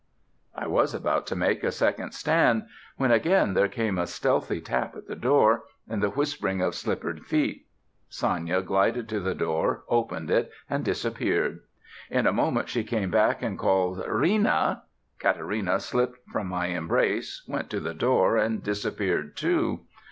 [0.55, 2.65] I was about to make a second stand,
[2.97, 7.23] when again there came a stealthy tap at the door, and the whispering of slippered
[7.27, 7.67] feet.
[8.09, 11.59] Sanya glided to the door, opened it, and disappeared.
[12.09, 14.81] In a moment she came back, and called, "'Rina!"
[15.19, 19.81] Katarina slipped from my embrace, went to the door, and disappeared too.